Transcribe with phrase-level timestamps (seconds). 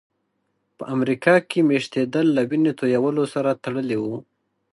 [0.77, 4.17] په امریکا کې مېشتېدل له وینې تویولو سره تړلي وو.